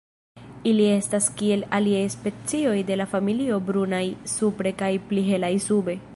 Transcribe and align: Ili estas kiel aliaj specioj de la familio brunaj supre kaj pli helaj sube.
Ili 0.69 0.85
estas 0.93 1.27
kiel 1.41 1.65
aliaj 1.79 2.01
specioj 2.15 2.75
de 2.89 2.99
la 3.03 3.09
familio 3.15 3.61
brunaj 3.69 4.05
supre 4.37 4.77
kaj 4.83 4.93
pli 5.13 5.31
helaj 5.33 5.55
sube. 5.71 6.01